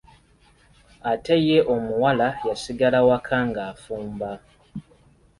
Ate 1.11 1.35
ye 1.47 1.57
omuwala 1.73 2.27
yasigala 2.47 2.99
waka 3.07 3.37
ng'afumba. 3.47 4.29